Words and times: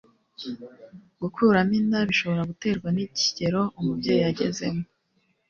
Gukuramo 1.21 1.73
inda 1.79 1.99
bishobora 2.09 2.47
guterwa 2.51 2.87
n'ikigero 2.95 3.61
umubyeyi 3.79 4.23
agezemo 4.31 4.83